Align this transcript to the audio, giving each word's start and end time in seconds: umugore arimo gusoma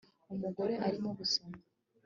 umugore 0.33 0.73
arimo 0.87 1.09
gusoma 1.17 1.57